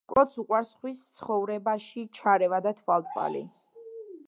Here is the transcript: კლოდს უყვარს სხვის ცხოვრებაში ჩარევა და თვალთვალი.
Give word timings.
კლოდს 0.11 0.37
უყვარს 0.43 0.71
სხვის 0.77 1.01
ცხოვრებაში 1.19 2.05
ჩარევა 2.21 2.63
და 2.69 2.75
თვალთვალი. 2.83 3.45